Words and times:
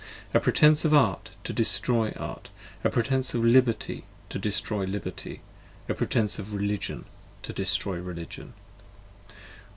35 0.33 0.35
A 0.35 0.39
pretence 0.39 0.83
of 0.85 0.93
Art, 0.95 1.29
to 1.43 1.53
destroy 1.53 2.09
Art, 2.17 2.49
a 2.83 2.89
pretence 2.89 3.35
of 3.35 3.45
Liberty 3.45 4.05
To 4.29 4.39
destroy 4.39 4.85
Liberty, 4.85 5.41
a 5.87 5.93
pretence 5.93 6.39
of 6.39 6.55
Religion 6.55 7.05
to 7.43 7.53
destroy 7.53 7.99
Religion. 7.99 8.53